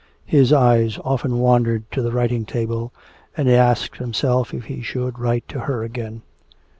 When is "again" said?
5.83-6.23